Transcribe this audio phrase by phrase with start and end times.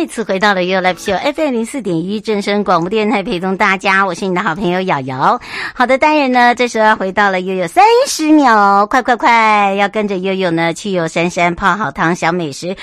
[0.00, 5.38] 再次回到了 You Live Show FM 零四点一正声广播电台，陪同大家，我是你的好朋友瑶瑶。
[5.74, 12.74] 好的，当然呢，这时候要回到了悠悠三十秒，快快快，要跟着悠悠呢去游山山泡好汤小美食，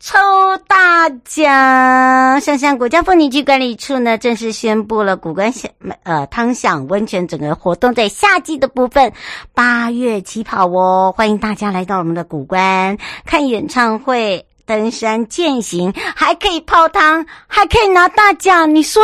[0.00, 0.18] 抽
[0.66, 2.40] 大奖！
[2.40, 5.70] 香山国家风景区管理处呢正式宣布了古关享
[6.02, 9.12] 呃汤响温泉整个活动在夏季的部分
[9.54, 14.44] 八月起跑哦，欢迎大家来到我们的古关看演唱会。
[14.66, 19.02] 登山健行，还可以泡汤，还可以拿大奖，你说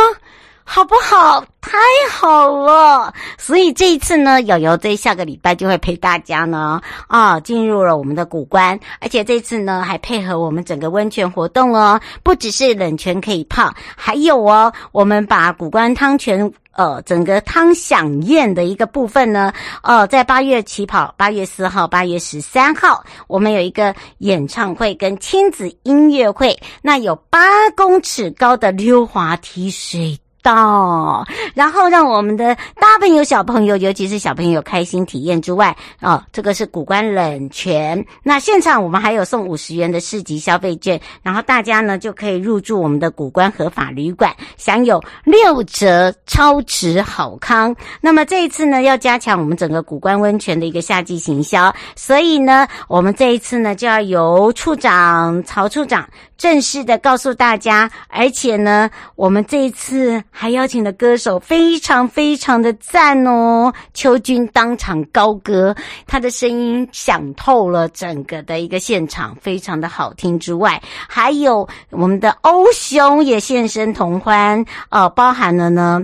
[0.65, 1.43] 好不好？
[1.61, 1.77] 太
[2.11, 3.13] 好了！
[3.37, 16.51] 所以这一次呢，瑶瑶在下个礼拜就会陪大家呢啊进入了我们的古关，而且这次呢还配合我们整个温泉活动哦，不只是冷泉可以泡，还有哦，我们把古关汤泉。
[16.73, 38.05] 呃，整个汤享宴的一个部分呢，呃，在八月起跑，八月四号、八月十三号，我们有一个演唱会跟亲子音乐会，那有八公尺高的溜滑梯水到，然后让我们的大朋友、小朋友，尤其是小朋友开心体验之外，哦，这个是古关冷泉。
[38.21, 47.73] 那现场我们还有送五十元的市集消费券，然后大家呢就可以入住我们的古关合法旅馆，享有六折超值好康。
[48.01, 56.05] 那么这一次呢，要加强我们整个古关温泉的一个夏季行销，所以呢，我们这一次呢就要由处长曹处长
[56.37, 60.21] 正式的告诉大家，而且呢，我们这一次。
[60.35, 65.73] 还邀请的歌手非常非常的赞哦，秋君当场高歌，
[66.07, 76.01] 他的声音响透了整个的一个现场，非常的好听之外，还有我们的欧兄也现身同欢哦，包含了呢，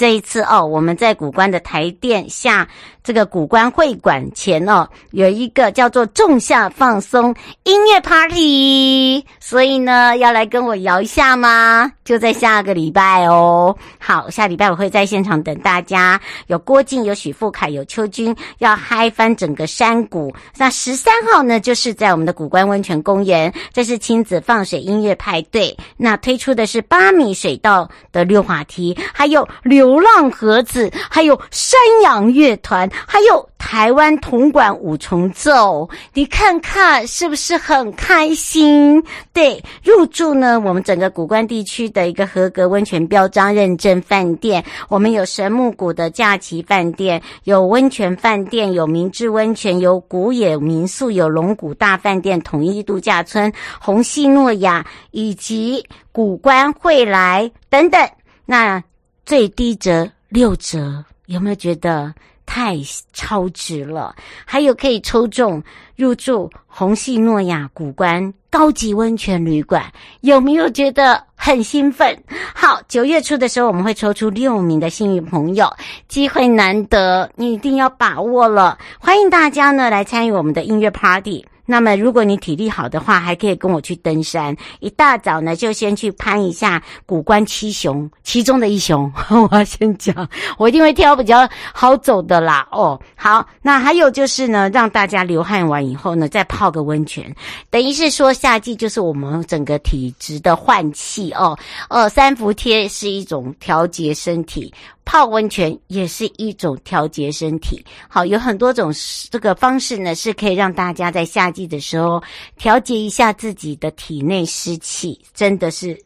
[0.00, 2.66] 这一次哦，我们在古关的台电下。
[3.02, 7.34] 这个古关会馆前哦，有一个叫做“仲夏放松
[7.64, 11.90] 音乐 Party”，所以呢，要来跟我摇一下吗？
[12.04, 13.74] 就在下个礼拜哦。
[13.98, 16.20] 好，下礼拜我会在现场等大家。
[16.48, 20.32] 有郭靖，有许富凯，有邱君，要嗨翻整个山谷。
[20.58, 25.74] 那十三号呢，就是在我们的古关温泉公园，这是亲子放水音乐派对。
[25.96, 29.48] 那推出的是八米水道的溜滑梯，还有
[29.90, 32.88] 流浪盒子，还有山羊乐团。
[33.08, 39.02] 还有台湾铜管五重奏，你看看是不是很开心？
[39.32, 58.00] 对，入住呢，我们整个古关地区的一个合格温泉标章认证饭店，我们有神木谷的假期饭店，有温泉饭店，有明治温泉，有古野民宿，有龙谷大饭店、统一度假村、虹夕诺亚以及古关会来等等。
[58.46, 58.82] 那
[59.30, 62.12] 最低折六折，有没有觉得？
[62.44, 62.76] 太
[63.12, 64.12] 超值了！
[64.44, 65.62] 还有可以抽中
[65.94, 69.84] 入住虹夕诺雅古关高级温泉旅馆，
[70.22, 72.20] 有没有觉得很兴奋？
[72.52, 75.72] 好，九月初的时候我们会抽出六名的幸运朋友，
[76.08, 78.76] 机会难得，你一定要把握了。
[78.98, 81.46] 欢迎大家呢来参与我们的音乐 party。
[81.70, 84.56] 那么，如果你体力好的话，还可以跟我去登山。
[84.80, 90.28] 一大早呢，就先去攀一下古关七雄，其中的一雄， 我要先讲，
[90.58, 92.66] 我一定会挑比较好走的啦。
[92.72, 97.32] 哦，好，那还有就是呢，让大家流汗完以后呢，再泡个温泉，
[97.70, 101.56] 等于是说夏季就是我们整个体质的换气哦。
[101.88, 104.74] 呃，三伏贴是一种调节身体。
[105.04, 108.92] 泡温泉也是一种调节身体，好，有很多种
[109.30, 112.22] 这个方式呢，是可以让大家在夏季的时候
[112.56, 115.98] 调节一下自己的体内湿气，真的是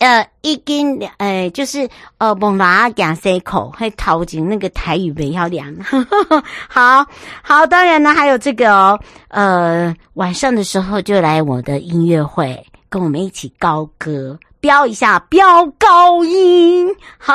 [0.00, 1.88] 呃，一斤两，呃，就是
[2.18, 5.74] 呃，蒙拉讲塞口会掏进那个台语没要两，
[6.68, 7.04] 好
[7.42, 16.88] 好，当然呢，还有这个哦，呃，晚上的时候就来我的音乐会，跟我们一起高歌，飙一下，飙高音。
[17.18, 17.34] 好，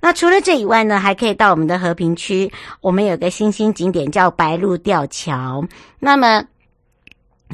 [0.00, 5.64] 那除了这以外呢，还可以到我们的和平区，我们有个新兴景点叫白鹭吊桥，
[5.98, 6.44] 那么。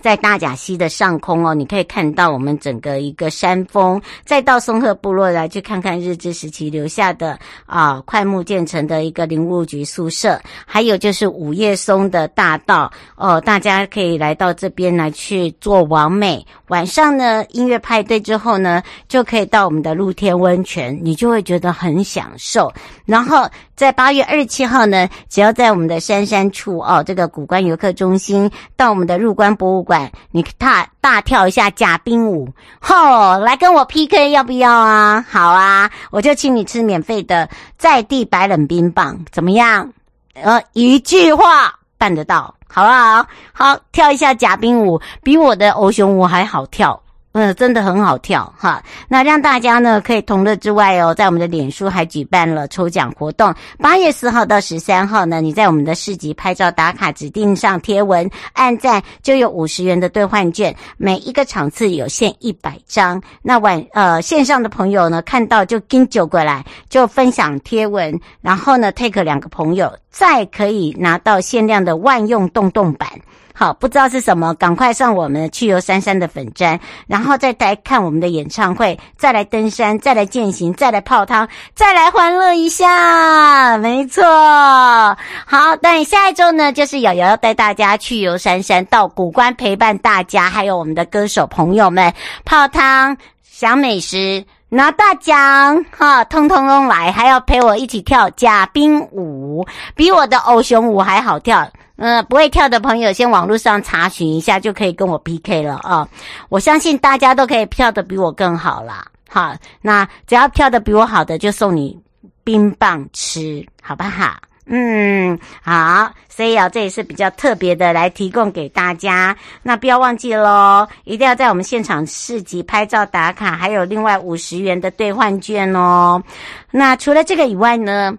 [0.00, 16.44] 在大甲溪的上空哦，你可以看到我们整个一个山峰，再到松鹤部落来去看看日治时期留下的啊快木建成的一个林务局宿舍，还有就是五叶松的大道哦，大家可以来到这边来去做完美。
[16.68, 22.72] 晚上呢，音乐派对之后呢，就可以到我们的露天温泉，你就会觉得很享受。
[23.04, 23.46] 然后
[23.76, 32.48] 在八月二十七号呢，只要在我们的山山处哦，这个古关游客中心到我们的入关博物不管，你大大跳一下假冰舞，
[32.80, 35.26] 吼、来跟我 PK 要不要啊？
[35.28, 37.48] 好啊，我就请你吃免费的
[37.78, 39.92] 在地白冷冰棒，怎么样？
[40.34, 42.54] 呃，一句话办得到。
[42.68, 43.26] 好不好？
[43.52, 47.02] 好，跳一下假冰舞，比我的欧熊舞还好跳。
[47.32, 48.82] 嗯，真的很好跳哈。
[49.08, 53.54] 那让大家呢可以同乐之外哦，在我们的脸书还举办了抽奖活动。
[53.78, 60.74] 八月四号到十三号呢，你在我们的市集拍照打卡指定上贴文按赞，就有五十元的兑换券。
[60.98, 63.20] 每一个场次有限一百张。
[63.40, 73.08] 那晚呃线上的朋友呢看到就跟酒过来，就分享贴文，然后呢 take 两个朋友，再可以拿到限量的万用洞洞板。
[73.54, 83.76] 好，不知道是什么，赶快上我们去游山山的粉专，然后再来看我们的演唱会，再来登山，再来践行，再来泡汤，再来欢乐一下。
[83.76, 92.12] 没错，好，但下一周呢，就是瑶瑶要带大家去游山山，到古关陪伴大家，还有我们的歌手朋友们
[92.46, 94.42] 泡汤、享美食、
[94.74, 101.68] 拿大奖，哈，通通都来，还要陪我一起跳假冰舞，比我的偶熊舞还好跳。
[101.96, 106.08] 嗯、不会跳的朋友，先网络上查询一下，就可以跟我 PK 了啊、
[106.48, 109.04] 我相信大家都可以跳的比我更好啦。
[109.28, 111.94] 好，那只要跳的比我好的，就送你
[112.42, 114.34] 冰棒吃，好不好？
[114.66, 116.10] 嗯，好。
[116.28, 119.36] 所以啊，这也是比较特别的，来提供给大家。
[119.62, 126.22] 那不要忘记喽，一定要在我们现场市集拍照打卡，还有另外五十元的兑换券哦。
[126.70, 128.16] 那除了这个以外呢？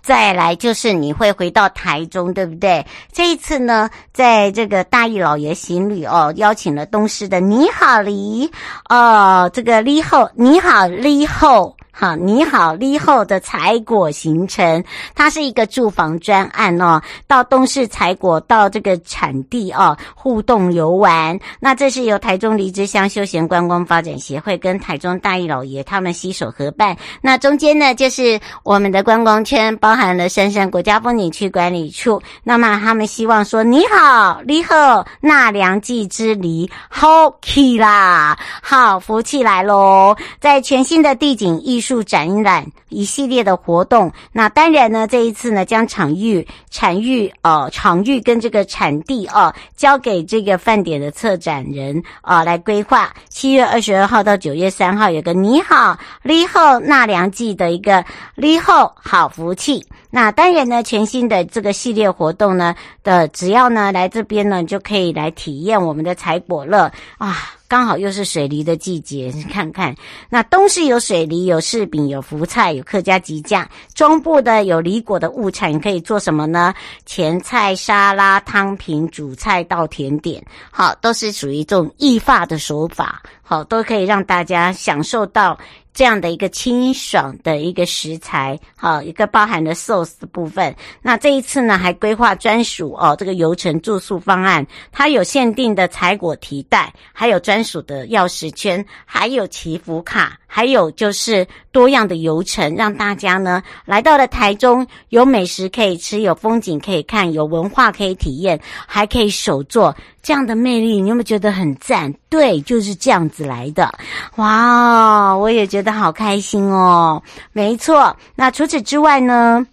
[0.00, 2.86] 再来就是你会回到台中，对不对？
[3.12, 8.50] 这一次呢，在这个大义老爷行旅哦，邀请了东师的你好黎
[8.88, 11.76] 哦，这个黎后你好黎后。
[12.00, 14.84] 好，你好，立后的采果行程，
[15.16, 21.36] 它是一个住房专案哦，到东势采果，到这个产地哦，互动游玩。
[21.58, 26.96] 那这是由台中梨之乡休闲观光发展协会跟台中大义老爷他们携手合办。
[27.20, 32.22] 那中间呢，就是我们的观光圈，包含了杉山国家风景区管理处。
[32.44, 37.08] 那么他们希望说，你好，立后纳凉季之梨，好
[37.42, 41.87] 起啦，好福气来喽，在全新的地景艺术。
[41.88, 53.10] 术展览一系列的活动，那当然呢，这一次呢，将场域、产域哦，场域跟这个产地哦，交给这个饭点的策展人啊、哦、来规划。
[53.30, 59.82] 七月二十二号到九月三号，有个你好立后纳凉季的一个立后好福气。
[60.10, 67.54] 那当然呢，全新的这个系列活动呢的，只要呢来这边呢，就可以来体验我们的采果乐啊。
[67.68, 69.94] 刚好又是水梨的季节，你 看看，
[70.30, 73.62] 那东势有水梨，有柿饼，有福菜，有客家吉酱；
[73.94, 76.72] 中部的有梨果的物产，可以做什么呢？
[77.04, 85.58] 前菜、沙拉、汤品、主菜到甜点，好，都是属于这种易发的手法，好，都可以让大家享受到。
[85.98, 90.72] 这样的一个清爽的一个食材，好，一个包含的 sauce 的部分。
[91.02, 109.92] 那这一次呢，还规划专属哦，这个游程住宿方案，它有限定的采果提袋，还有专属的钥匙圈，还有祈福卡，还有就是多样的游程，让大家呢来到了台中，有美食可以吃，有风景可以看，有文化可以体验，还可以手作。
[110.22, 112.12] 这样的魅力，你有没有觉得很赞？
[112.28, 113.92] 对，就是这样子来的。
[114.36, 117.22] 哇，我也觉得好开心哦。
[117.52, 119.66] 没错，那除此之外呢？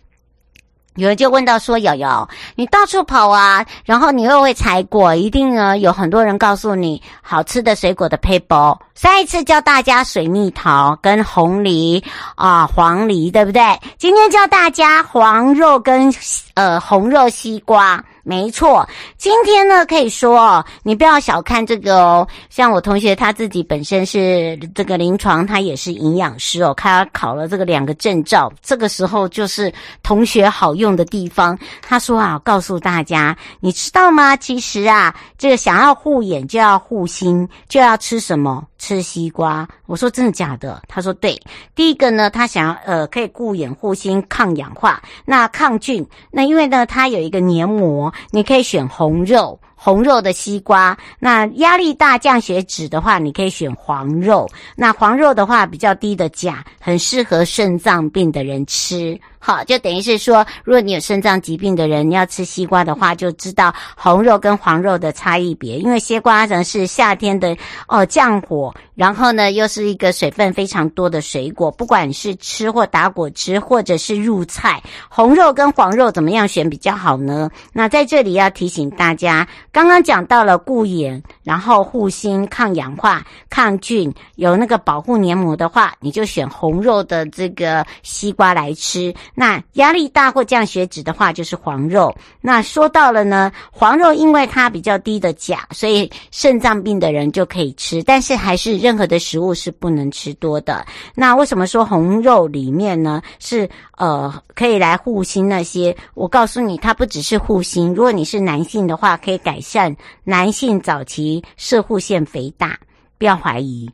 [0.96, 2.25] 有人就问到说：“瑶瑶，
[2.56, 5.14] 你到处跑啊，然后你又会采果？
[5.14, 8.56] 一定呢，有很多人告诉你好吃的水果的撇步。
[8.94, 12.02] 上一次教大家水蜜桃跟红梨
[12.36, 13.62] 啊，黄梨，对不对？
[13.98, 16.10] 今天教大家黄肉跟
[16.54, 18.89] 呃红肉西瓜。”没错，
[19.20, 22.27] 今天呢可以说哦，你不要小看这个哦。
[22.50, 28.51] 像我同学他自己本身是这个临床，他也是营养师哦，他考了这个两个证照。
[28.63, 31.55] 这个时候就是同学好用的地方。
[31.84, 34.36] 他说啊，告诉大家，你知道吗？
[34.36, 38.65] 其实啊，这个想要护眼就要护心，就要吃什么？
[38.86, 39.68] 吃西瓜。
[39.88, 40.80] 我说真的假的？
[40.88, 41.42] 他说对。
[41.74, 46.06] 第一个呢，他想要呃可以固眼护心、抗氧化、那抗菌。
[46.30, 48.13] 那因为呢，它有一个黏膜。
[48.30, 50.98] 你可以选红肉，红肉的西瓜。
[51.20, 54.50] 那压力大降血脂的话，你可以选黄肉。
[54.75, 59.20] 那黄肉的话比较低的钾，很适合肾脏病的人吃。
[59.38, 65.77] 好，就等于是说，如果你有肾脏疾病的人，你要吃西瓜的话，就知道红肉跟黄肉的差异别。
[65.77, 67.55] 因为西瓜呢是夏天的
[67.88, 77.50] 哦降火，然后呢又是一个水分非常多的水果，不管是吃或打果汁，或者是入菜，红肉跟黄肉怎么样选比较好呢？
[77.74, 89.14] 那在这里要提醒大家，刚刚讲到了固眼，然后护心、抗氧化、抗菌，有那个保护黏膜的话，你就选红肉的这个西瓜来吃。
[89.34, 92.16] 那压力大或降血脂的话，就是黄肉。
[92.40, 98.02] 那说到了呢，黄肉因为它比较低的钾，所以肾脏病的人就可以吃。
[98.04, 100.86] 但是还是任何的食物是不能吃多的。
[101.15, 105.98] 那为什么说红肉里面呢是呃可以来护心那些？
[106.13, 107.96] 我告诉你，它不只是护心。
[107.96, 112.77] 如果你是男性的话，可以改善男性早期摄护腺肥大，
[113.18, 113.89] 不要怀疑。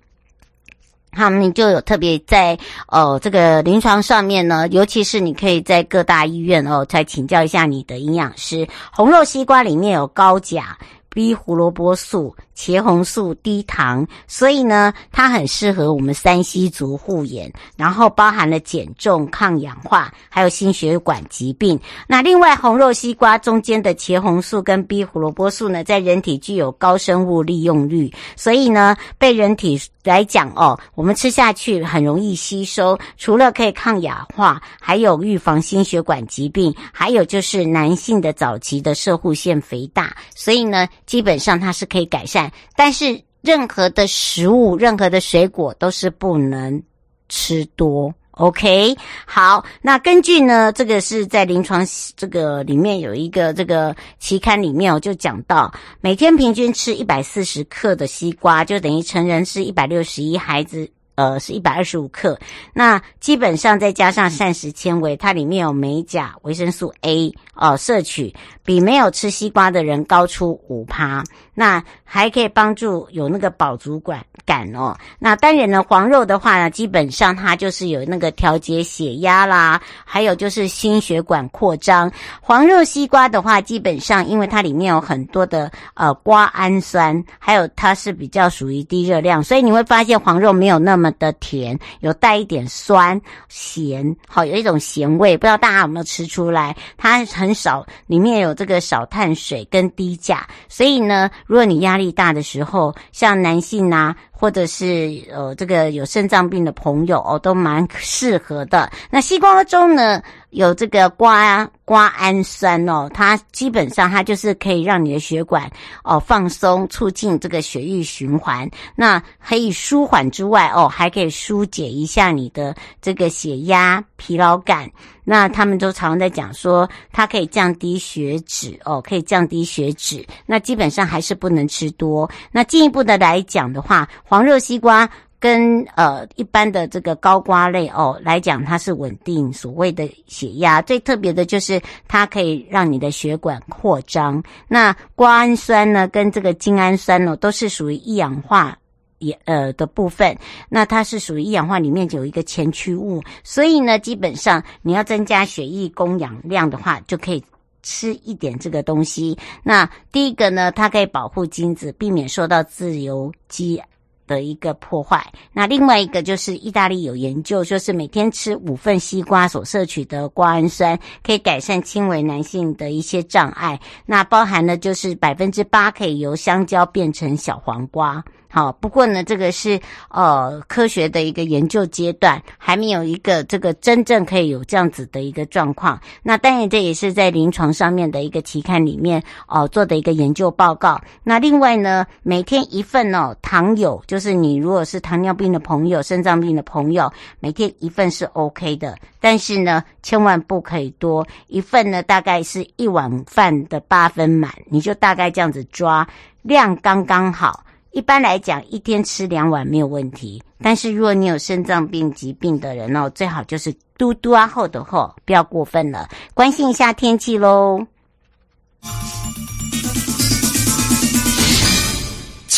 [1.13, 2.57] 他们就有特别在
[2.87, 8.67] 哦这个临床上面呢，尤其是你可以在各大医院哦，再请教一下你的营养师。
[8.91, 10.77] 红肉西瓜里面有高钾、
[11.09, 12.35] B 胡萝卜素。
[12.55, 21.79] 茄红素低糖，所以呢，它很适合我们 3C 族护眼，然后包含了减重、抗氧化，还有心血管疾病。
[22.07, 32.97] 那另外，红肉西瓜中间的茄红素跟 B 胡萝卜素呢，在人体具有高生物利用率，所以呢，被人体来讲哦，我们吃下去很容易吸收。
[33.17, 42.50] 除了可以抗氧化，还有预防心血管疾病，还有就是男性的早期的射护腺肥大，所以呢，基本上它是可以改善。
[42.75, 46.81] 但是任何的食物、任何的水果都是不能
[47.29, 48.95] 吃多，OK？
[49.25, 60.89] 好，那根据呢，这个是在临床这个里面有一个这个期刊里面，我就讲到，每天平均吃一百四十克的西瓜，就等于成人吃一百六十一，孩子
[61.21, 62.39] 呃是一百二十五克。
[62.73, 71.23] 那基本上再加上膳食纤维，它里面有镁、钾、维生素 A 哦，摄取比没有吃西瓜的人高出五趴。
[71.53, 74.97] 那还可以帮助有那个饱足感感哦。
[75.19, 82.11] 那当然呢，黄肉的话呢，基本上它就是有那个调节血压啦，还有就是心血管扩张。
[82.41, 96.75] 黄肉西瓜的话，基本上因为它里面有很多的呃瓜氨酸，还有它是比较属于低热量，所以你会发现黄肉没有那么的甜，有带一点酸咸，好，有一种咸味，不知道大家有没有吃出来？
[96.97, 101.29] 它很少，里面有这个少碳水跟低钾，所以呢。
[101.45, 108.91] 如果你压力大的时候，像男性啊，或者是呃这个有肾脏病的朋友哦，都蛮适合的。
[109.11, 110.19] 那西瓜中呢，
[110.49, 115.69] 有这个瓜瓜氨酸哦，它基本上它就是可以让你的血管
[116.03, 118.67] 哦放松，促进这个血液循环。
[118.95, 124.89] 那可以舒缓之外哦，还可以疏解一下你的这个血压、疲劳感。
[125.31, 130.27] 那他们都常常在讲说，它可以降低血脂哦，可以降低血脂。
[130.45, 132.29] 那基本上还是不能吃多。
[132.51, 135.09] 那进一步的来讲的话，黄肉西瓜
[135.39, 140.81] 跟呃一般的这个高瓜类哦来讲，它是稳定所谓的血压。
[140.81, 144.43] 最特别的就是它可以让你的血管扩张。
[144.67, 148.77] 那瓜氨酸呢，跟这个精氨酸呢，都是属于一氧化。
[149.21, 150.37] 也呃的部分，
[150.67, 157.41] 那它是属于一氧化里面有一个前驱物，所以呢，基本上你要增加血液供氧量的话，就可以
[157.81, 159.37] 吃一点这个东西。
[159.63, 163.81] 那第一个呢，它可以保护精子，避免受到自由基
[164.27, 165.25] 的一个破坏。
[165.51, 173.77] 那另外一个就是意大利有研究，说是每天吃五份西瓜所摄取的瓜氨酸，可以改善轻微男性的一些障碍。
[174.05, 178.23] 那包含了就是百分之八可以由香蕉变成小黄瓜。
[178.51, 179.79] 好，不过呢，这个是
[180.09, 185.97] 呃科学的一个研究阶段，还没有一个这个真正可以有这样子的一个状况。
[186.21, 190.99] 那当然，这也是在临床上面的一个期刊里面哦、做的一个研究报告。
[191.23, 206.05] 那另外呢，每天一份哦，糖友就是你如果是糖尿病的朋友、肾脏病的朋友，每天一份是 OK 的，但是呢，千万不可以多，一份呢大概是一碗饭的八分满，你就大概这样子抓，
[206.41, 207.63] 量刚刚好。
[207.91, 210.41] 一般来讲，一天吃两碗没有问题。
[210.63, 216.07] 但是如果你有肾脏病疾病的人哦，最好就是嘟嘟啊后的后，不要过分了。
[216.33, 217.85] 关心一下天气喽。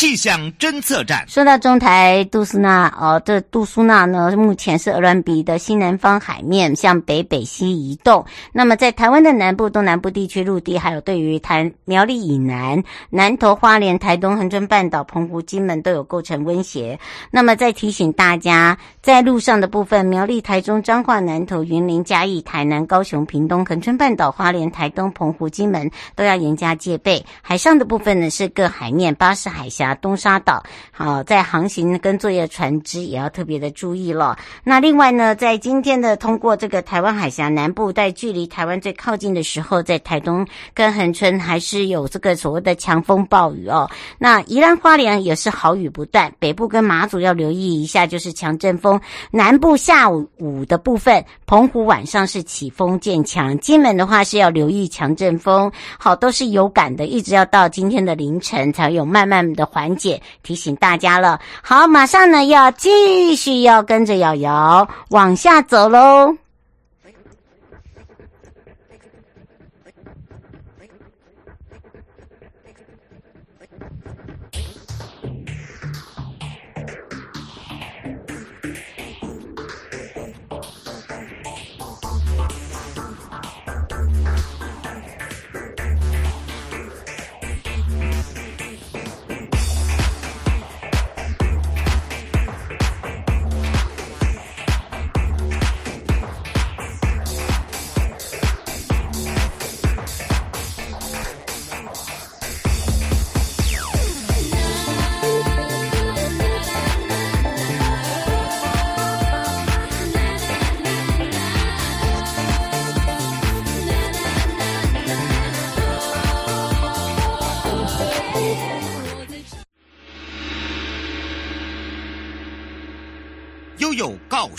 [0.04, 1.24] 气象侦测站。
[1.26, 8.22] 说到中台杜苏纳哦，这杜苏纳呢，目前是鹅銮鼻的西南方海面向北北西移动。
[8.52, 17.00] 那么在台湾的南部、东南部地区陆地，还有对于台苗栗以南、南投、花莲、台东、恒春半岛、澎湖、金门都有构成威胁。
[17.30, 27.24] 那么再提醒大家，在路上的部分，苗栗、台中、彰化、南投、云林、嘉义、台南、高雄、屏东、恒春半岛、花莲、台东、澎湖、金门都要严加戒备。
[27.40, 29.93] 海上的部分呢，是各海面、巴士海峡。
[29.96, 34.36] 东沙岛，好，在航行跟作业船只也要特别的注意了。
[34.64, 43.88] 那另外呢，在今天的通过这个台湾海峡南部，在距离台湾最靠近的时候，在台东跟恒春还是有这个所谓的强风暴雨哦。
[44.18, 49.00] 那宜兰花莲也是豪雨不断，北部跟马祖要留意一下，就是强阵风。
[49.30, 55.70] 南部下午的部分，澎湖晚上是起风渐强，金门的话是要留意强阵风。
[55.98, 59.83] 好，都是有感的，一直要到今天的凌晨才有慢慢的缓。
[59.84, 61.38] 缓解，提醒大家了。
[61.62, 66.34] 好，马上呢要继续要跟着瑶瑶往下走喽。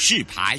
[0.08, 0.56] 示牌，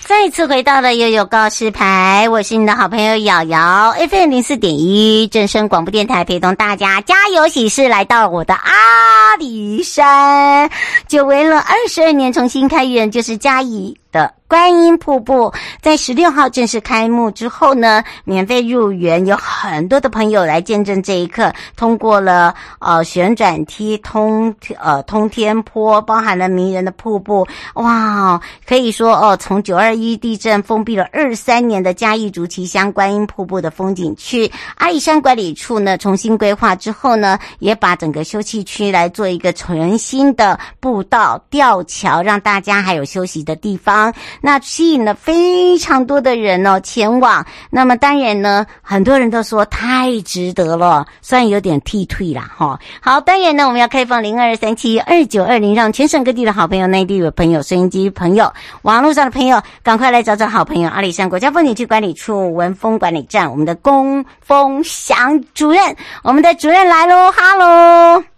[0.00, 10.68] 再次回到了悠悠告示牌，我是你的好朋友瑶瑶，FM 零四点一正声广播电台，陪同大家加油喜事，来到我的阿里山，
[11.06, 14.34] 久违了二十二年重新开园，就是嘉义的。
[14.50, 21.52] 观音瀑布在十六号正式开幕之后呢，免费入园，有很多的朋友来见证这一刻。
[21.76, 44.12] 通过了呃旋转梯通呃通天坡，包含了迷人的瀑布，哇，可以说哦，从九二一地震封闭了二三年的嘉义竹崎乡观音瀑布的风景区，阿里山管理处呢重新规划之后呢，也把整个休憩区来做一个全新的步道吊桥，让大家还有休息的地方。
[44.40, 52.78] 那吸引了非常多的人哦前往，那么当然呢，很多人都说太值得了，虽然有点替退啦哈。
[53.00, 68.29] 好，当然呢，我们要开放零二三七二九二零，让全省各地的好朋友、内地的朋友、收音机朋友、网络上的朋友，赶快来找找好朋友阿里山国家风景区管理处文峰管理站，我们的龚峰祥主任，我们的主任来喽，哈喽。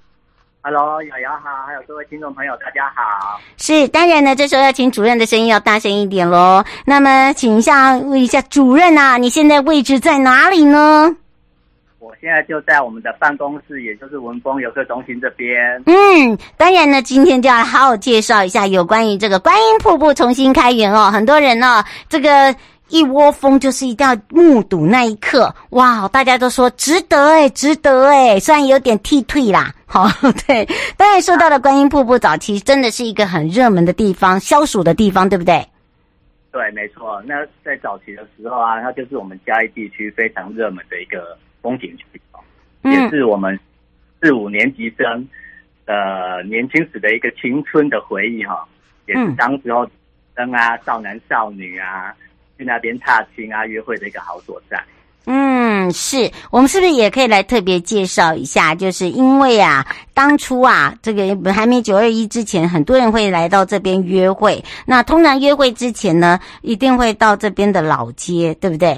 [0.64, 3.40] Hello，瑶瑶好，还有各位听众朋友，大家好。
[3.56, 6.62] 是，当然呢，这时候要请主任的声音要大声一点喽。
[6.86, 11.16] 那么，请一下问一下主任啊，你现在位置在哪里呢？
[11.98, 15.82] 我现在就在我们的办公室，也就是文峰游客中心这边。
[15.86, 21.10] 嗯，当然呢，今天就要好好介绍一下有关于这个观音瀑布重新开园哦。
[21.10, 22.54] 很多人呢、哦，这个。
[22.92, 26.06] 一窝蜂就是一定要目睹那一刻，哇！
[26.08, 30.06] 大家都说值得哎，值得哎，虽然有点替退啦，好，
[30.46, 30.68] 对。
[30.98, 35.66] 当然说到了观音瀑布，早期真的是一个很热门的地方，消暑的地方，对不对？
[36.52, 37.22] 对，没错。
[37.24, 42.20] 那在早期的时候啊，它就是我们嘉义地区非常热门的一个风景区，
[42.82, 43.58] 嗯，也是我们
[44.20, 45.26] 四五年级生
[45.86, 48.68] 的年轻时的一个青春的回忆哈，
[49.06, 49.88] 也是当时候
[50.36, 52.14] 生啊，少男少女啊。
[52.62, 54.80] 去那边踏青啊，约会的一个好所在。
[55.26, 58.74] 嗯，是我们是不是也可以来特别介绍一下？
[58.74, 64.62] 就是因为啊，当初啊，这个还没九二一之前，很多人会来到这边约会。
[64.86, 68.96] 那通常约会之前呢，一定会到这边的老街，对不对？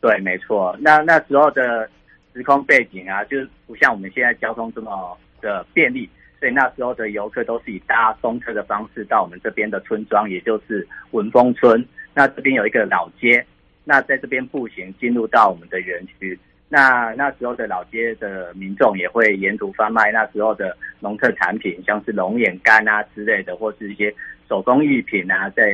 [0.00, 0.76] 对，没错。
[0.80, 1.88] 那那时候的
[2.32, 6.08] 时空背景啊，就是不像我们现在交通这么的便利。
[6.40, 11.82] 所以那时候的游客都是以搭公车的方式到我们这边的村庄，也就是文峰村。
[12.14, 13.44] 那这边有一个老街，
[13.84, 16.38] 那在这边步行进入到我们的园区。
[16.68, 24.12] 那那时候的老街的民众也会沿途贩卖那时候的农特产品，像是龙眼干啊之类的，或是一些
[24.48, 25.72] 手工艺品啊，在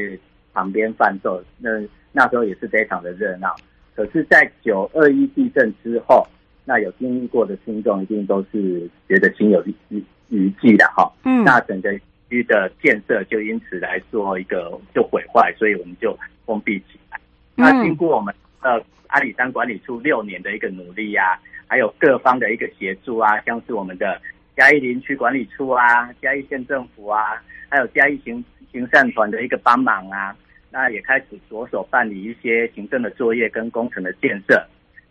[0.53, 1.43] 旁边贩售。
[1.59, 1.71] 那
[2.13, 3.55] 那时候也是非常的热闹。
[3.95, 6.27] 可是，在九二一地震之后，
[6.65, 11.93] 那有经历过的听众一定都是觉得心有余余悸的哈，嗯，那整个
[12.31, 16.17] 区的建设就因此来做一个就毁坏，所以我们就
[16.47, 17.19] 封闭起来。
[17.57, 24.23] 那经过我们呃阿里山管理处六年的一个努力呀、啊，还有各方的一个协助啊，像是我们的
[24.57, 30.35] 嘉义林区管理处啊、嘉义县政府啊，还有嘉义行行善团的一个帮忙啊，
[30.71, 34.65] 那也开始着手办理一些行政的作业跟工程的建设，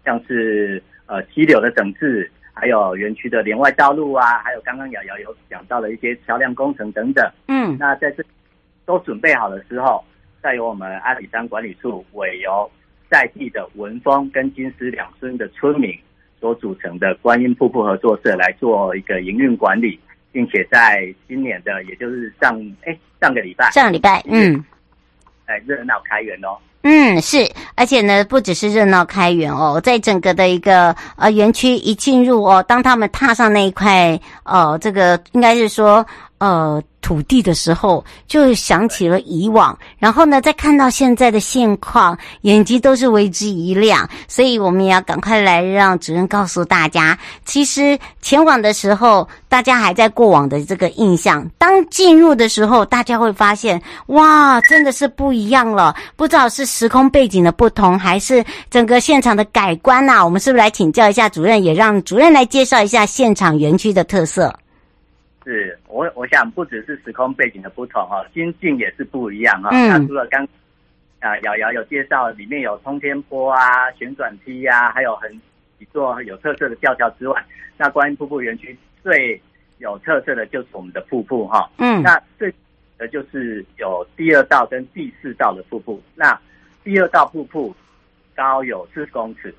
[0.05, 2.31] 像是呃溪流的整治。
[2.59, 7.31] 还有园区的连外道路啊，还有刚刚瑶瑶有讲到的一些桥梁工程等等。
[7.47, 8.23] 嗯，那在这
[8.85, 10.03] 都准备好了之后，
[10.41, 12.69] 再由我们阿里山管理处委由
[13.09, 15.97] 在地的文峰跟金狮两村的村民
[16.39, 19.99] 所组成的观音瀑布合作社来做一个营运管理，
[20.31, 24.63] 并且在今年的也就是上哎上个礼拜上个礼拜嗯，
[25.45, 26.57] 哎热闹开园喽。
[26.81, 36.05] 嗯，是，而且呢，不只是热闹开园哦，在整个的一个呃园区一进入哦，当他们踏上那一块哦，这个应该是说
[36.39, 36.81] 呃。
[37.01, 44.07] 土地的时候，就想起了以往，然后呢，再看到现在的现况，眼睛都是为之一亮。
[44.27, 55.95] 所以，我们也要赶快来让主任告诉大家，其实前往的时候，大家还在过往的这个印象；当进入的时候，大家会发现，哇，真的是不一样了。
[56.17, 64.53] 不知道是时空背景的不同，还是整个现场的改观呐、我们是不是来请教一下主任，也让主任来介绍一下现场园区的特色？
[65.49, 69.69] 是我，我想不只是时空背景的不同哈，心境也是不一样哈。
[69.71, 70.47] 那、嗯、除了刚
[71.19, 75.31] 啊瑶瑶有介绍，里面有通天坡啊、旋转梯啊，还有很
[75.79, 77.43] 几座有特色的吊桥之外，
[77.77, 79.41] 那观音瀑布园区最
[79.79, 81.67] 有特色的就是我们的瀑布哈。
[81.79, 82.53] 嗯，那最
[82.99, 85.99] 呃就是有第二道跟第四道的瀑布。
[86.13, 86.39] 那
[86.83, 87.75] 第二道瀑布
[88.35, 89.51] 高有四十公尺，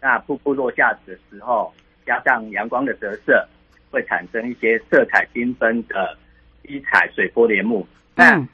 [0.00, 1.74] 那瀑布落下的时候，
[2.06, 3.44] 加上阳光的折射。
[3.92, 6.18] 会产生一些色彩缤纷的
[6.64, 7.86] 七彩水波帘幕。
[8.16, 8.44] 那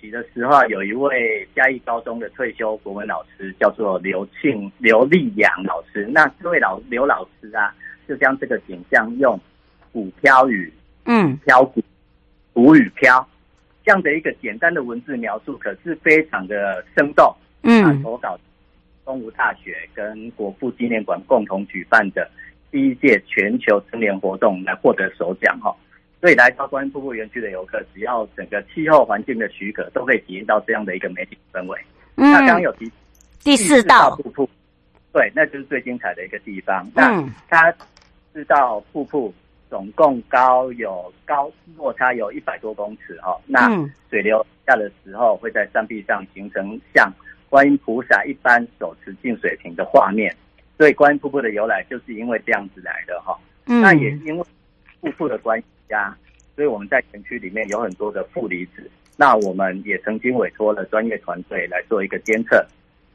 [0.00, 6.06] 起的时候，有一位嘉义高中的退休国文老师，叫做刘庆刘立阳老师。
[6.10, 7.74] 那这位老刘老师啊，
[8.08, 9.38] 就将这个景象用
[9.92, 10.72] “古飘雨”
[11.04, 11.82] 嗯，飘古、
[12.52, 13.28] 古雨飘
[13.84, 17.34] 这样的一个简单的文字描述，可是非常的生动。
[17.62, 18.38] 嗯，投稿
[19.04, 22.30] 东吴大学跟国父纪念馆共同举办的。
[22.70, 25.74] 第一届全球春联活动来获得首奖哈，
[26.20, 31.78] 所以来到观音瀑布园区的游客，只要整个气候环境的许可，都可以体验到这样的一个美景氛围。
[32.16, 32.90] 嗯，那刚刚有提
[33.42, 34.48] 第四道瀑布，
[35.12, 36.86] 对，那就是最精彩的一个地方。
[36.94, 37.74] 嗯，那它
[38.32, 39.34] 四道瀑布
[39.68, 43.68] 总共高有高落差有一百多公尺哈，那
[44.08, 47.12] 水流下的时候会在山壁上形成像
[47.48, 50.32] 观音菩萨一般手持净水瓶的画面。
[50.80, 54.44] 所以观音瀑布的由来就是因为这样子来的哈，嗯，那也因为
[55.02, 56.16] 瀑布的关系啊，
[56.56, 58.90] 所以我们在园区里面有很多的负离子。
[59.14, 62.66] 那我们也曾经委托了专业团队来做一个监测。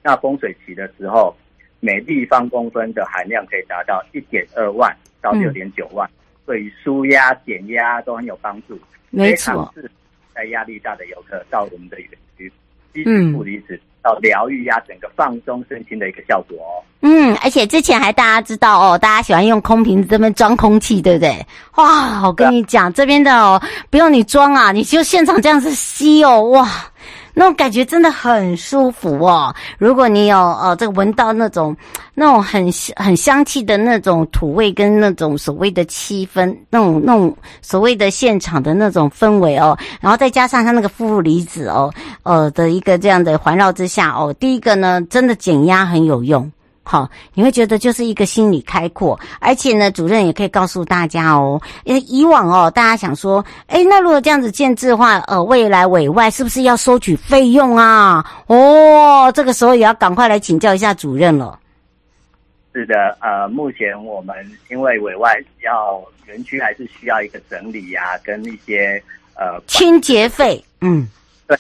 [0.04, 1.36] 那丰水期的时候，
[1.80, 6.08] 每立方公分的含量可以达到一点二万到六点九万，
[6.46, 8.80] 对于舒压减压都很有帮助。
[9.10, 9.90] 没错，是
[10.36, 12.10] 在压力大的游客到我们的园
[13.04, 13.80] 区，吸负离子。
[14.02, 16.78] 到疗愈呀，整个放松身心的一个效果哦。
[17.02, 21.44] 嗯，而且之前还大家知道哦，大家喜欢用空瓶子这边装空气，对不对？
[21.78, 26.70] 哇，我跟你讲，这边的哦，不用你装啊，你就现场这样子吸哦，哇。
[27.38, 29.54] 那种感觉真的很舒服哦！
[29.78, 31.76] 如果你有呃这个闻到那种
[32.14, 41.94] 那种很很香气的那种土味跟那种所谓的气氛，那种那种所谓的现场的那种氛围哦，然后再加上它那个负离子哦，
[42.24, 46.50] 呃的一个这样的环绕之下哦，第一个呢，真的减压很有用。
[46.88, 58.24] 好，你会觉得就是一个心理开阔，而且呢，主任也可以告诉大家哦，因为以往哦，大家想说，哎，那如果这样子建置的话，呃，未来委外是不是要收取费用啊？
[58.46, 61.60] 哦，这个时候也要赶快来请教一下主任了。
[62.72, 64.36] 是的，呃，目前我们
[64.70, 69.02] 因为委外要园区还是需要一个整理呀、啊，跟一些
[69.34, 71.08] 呃清洁费，嗯，
[71.48, 71.58] 对，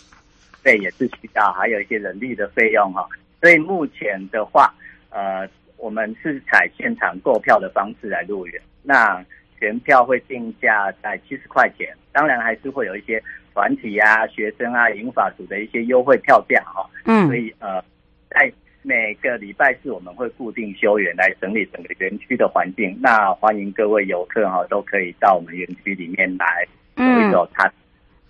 [0.61, 3.07] 对，也是需要，还有一些人力的费用哈、哦。
[3.41, 4.73] 所以目前的话，
[5.15, 5.47] 呃，
[5.78, 9.23] 我们是采现场购票的方式来入园，那
[9.58, 13.23] 全票会定价在七十块钱，当然还是会有一些
[13.54, 16.89] 团体啊、学生啊、银发组的一些优惠票价哈、哦。
[17.06, 17.82] 嗯，所以呃，
[18.30, 18.51] 在
[18.82, 27.65] 每个礼拜四我们会固定休园来整理整个园区的环境，那欢迎各位游客哈都可以到我们园区里面来走一走它。
[27.67, 27.85] 嗯，对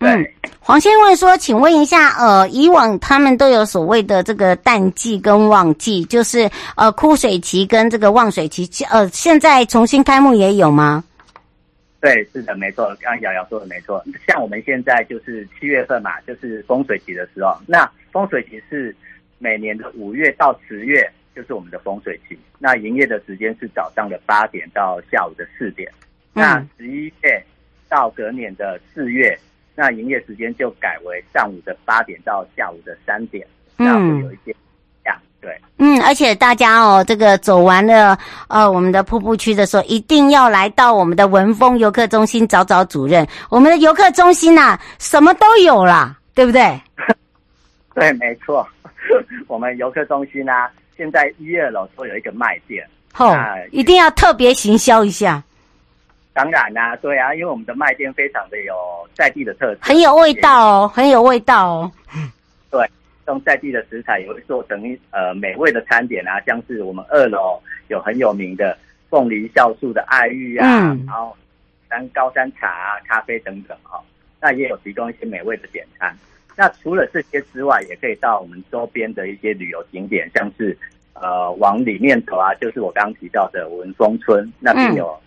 [0.07, 0.25] 嗯，
[0.59, 11.03] 黄先问说，请问一下，呃，以往他们都有所谓的这个淡季跟旺季，就是呃枯水期跟这个旺水期，呃，现在重新开幕也有吗？
[12.01, 18.95] 对，是的，没错，刚刚瑶瑶说的没错，像我们现在就是七月份嘛，就是丰水期的时候，那丰水期是。
[19.37, 25.91] 每年的五月到十月就是我们的丰水期，那营业的时间是早上的八点到下午的四点。
[26.33, 27.43] 嗯、那十一月
[27.89, 29.37] 到隔年的四月，
[29.75, 33.45] 那营业时间就改为上午的八点到下午的三点。
[33.77, 34.55] 嗯，那会有一些
[35.03, 35.55] 这样对。
[35.77, 43.27] 嗯，而且大家哦，这个走完了呃我们的瀑布区的时候，一定要来到我们的文峰游客中心找找主任。
[43.49, 46.81] 我们的游客中心呐、啊，什么都有啦，对不对？
[47.93, 48.65] 对，没错。
[49.47, 53.37] 我们游客中心呢、啊，现在一二楼都有一个卖店，哦，
[53.71, 55.43] 一定要特别行销一下。
[56.35, 58.75] 当然啦、啊，对啊，因为我们的卖店非常的有
[59.13, 61.91] 在地的特色，很有味道哦，很有味道哦。
[62.69, 62.85] 对，
[63.27, 68.77] 用在地的食材也会做成呃美味的餐点啊，像是我们二楼有很有名的
[69.09, 71.33] 凤梨酵素的爱玉啊，嗯、然后
[71.89, 74.03] 山高山茶啊、咖啡等等哈、哦，
[74.41, 76.13] 那也有提供一些美味的点餐。
[76.57, 80.77] 那除了这些之外，也可以到我们周边的一些旅游景点，像是
[81.13, 85.17] 呃往里面走啊，就是我刚刚提到的文峰村那边有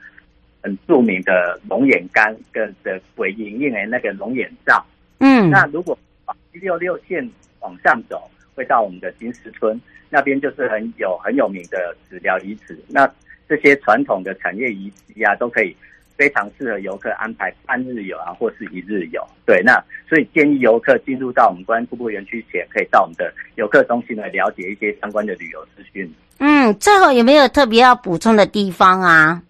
[0.62, 4.85] 很著名的龙眼干跟的鬼影印的那个龙眼罩。
[5.18, 7.29] 嗯，那如果往一六六线
[7.61, 12.79] 往上走，会到我们的金石村那边，就是很有很有名的纸疗遗址。
[12.88, 13.11] 那
[13.49, 15.77] 这些传统的产业遗迹啊，都可以。
[16.18, 19.25] 非常适合游客安排半日游啊，或是一日游。
[19.47, 26.12] 对，那所以建议游客进入到我们观音瀑布园区前，可以到我们的游客中心来了解一些相关的旅游资讯。
[26.38, 29.40] 嗯，最后有没有特别要补充的地方啊？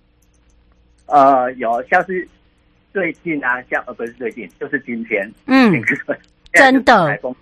[1.08, 2.26] 呃，有，像是
[2.92, 5.82] 最近啊，像呃不是最近，就是今天，嗯，
[6.52, 7.34] 真的台风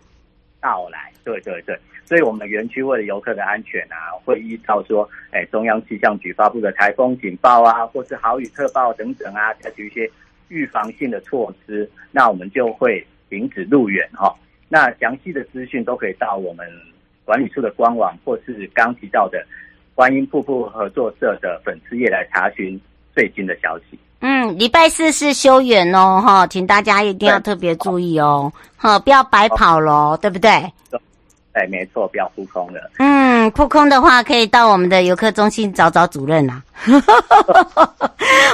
[0.60, 1.78] 到来，对对对。
[2.04, 10.08] 所以，我们园区为了游客的安全啊，会依照说，哎，中央气象局发布的台风警报啊，或是豪雨特报等等啊，采取一些
[10.46, 14.32] 预防性的措施，那我们就会停止入园哈。
[14.68, 16.64] 那详细的资讯都可以到我们
[17.24, 19.44] 管理处的官网，或是刚提到的
[19.96, 22.80] 观音瀑布合作社的粉丝页来查询
[23.16, 23.98] 最新的消息。
[24.20, 30.50] 嗯，礼拜四是休园哦，哈，请大家一定要特别注意哦，哈，不要白跑喽，对不对？
[31.52, 32.90] 对，没错，不要扑空了。
[32.98, 36.62] 嗯，扑空的话，可以到我们的游客中心找找主任啦。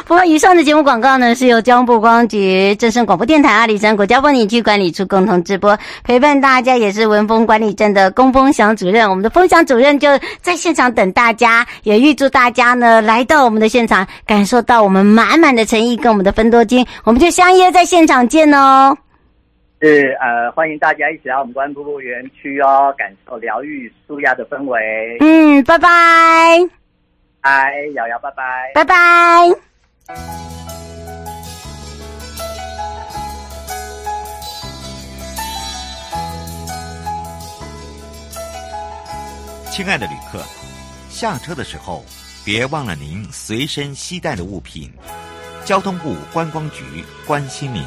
[0.07, 5.76] 不过，以上的节目广告呢，是由交通部观光局、正声广播电台、阿里山国家风景区管理处共同直播。
[6.05, 9.09] 陪伴大家也是文峰管理站的龚峰祥主任。
[9.09, 10.09] 我们的丰祥主任就
[10.40, 16.87] 在现场等大家，也预祝大家呢来到我们的现场，感受到我们满满的诚意跟我们的分多金。
[17.05, 18.96] 我们就相约在现场见哦。
[19.83, 25.16] 是呃，欢迎大家一起来我们观音瀑布园区哦，感受疗愈舒压的氛围。
[25.18, 25.88] 嗯，拜拜。
[27.40, 28.71] 哎，瑶瑶，拜拜。
[28.75, 28.95] 拜拜。
[39.73, 40.38] 亲爱的旅客，
[41.11, 42.05] 下车的时候
[42.45, 44.92] 别忘了您随身携带的物品。
[45.64, 46.85] 交通部观光局
[47.27, 47.83] 关心您。